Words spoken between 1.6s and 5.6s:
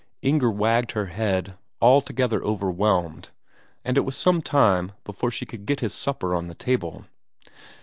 altogether overwhelmed, and it was some time before she